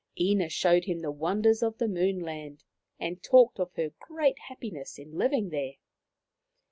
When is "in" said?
4.97-5.11